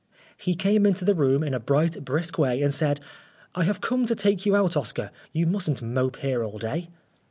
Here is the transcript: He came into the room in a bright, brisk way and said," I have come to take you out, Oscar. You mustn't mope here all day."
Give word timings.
He 0.35 0.55
came 0.55 0.87
into 0.87 1.05
the 1.05 1.13
room 1.13 1.43
in 1.43 1.53
a 1.53 1.59
bright, 1.59 2.03
brisk 2.03 2.39
way 2.39 2.63
and 2.63 2.73
said," 2.73 2.99
I 3.53 3.65
have 3.65 3.81
come 3.81 4.07
to 4.07 4.15
take 4.15 4.47
you 4.47 4.55
out, 4.55 4.75
Oscar. 4.75 5.11
You 5.31 5.45
mustn't 5.45 5.79
mope 5.83 6.15
here 6.17 6.43
all 6.43 6.57
day." 6.57 6.89